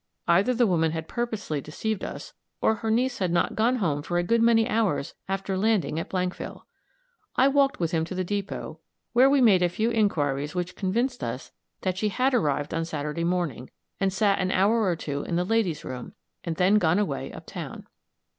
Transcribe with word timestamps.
Either 0.27 0.51
the 0.51 0.65
woman 0.65 0.93
had 0.93 1.07
purposely 1.07 1.61
deceived 1.61 2.03
us, 2.03 2.33
or 2.59 2.73
her 2.73 2.89
niece 2.89 3.19
had 3.19 3.31
not 3.31 3.53
gone 3.55 3.75
home 3.75 4.01
for 4.01 4.17
a 4.17 4.23
good 4.23 4.41
many 4.41 4.67
hours 4.67 5.13
after 5.29 5.55
landing 5.55 5.99
at 5.99 6.09
Blankville. 6.09 6.63
I 7.35 7.47
went 7.47 7.79
with 7.79 7.91
him 7.91 8.03
to 8.05 8.15
the 8.15 8.23
depot, 8.23 8.79
where 9.13 9.29
we 9.29 9.41
made 9.41 9.61
a 9.61 9.69
few 9.69 9.91
inquiries 9.91 10.55
which 10.55 10.75
convinced 10.75 11.23
us 11.23 11.51
that 11.81 11.99
she 11.99 12.09
had 12.09 12.33
arrived 12.33 12.73
on 12.73 12.83
Saturday 12.83 13.23
morning, 13.23 13.69
and 13.99 14.11
sat 14.11 14.39
an 14.39 14.49
hour 14.49 14.81
or 14.81 14.95
two 14.95 15.21
in 15.21 15.35
the 15.35 15.45
ladies' 15.45 15.85
room, 15.85 16.13
and 16.43 16.55
then 16.55 16.79
gone 16.79 16.97
away 16.97 17.31
up 17.31 17.45
town. 17.45 17.85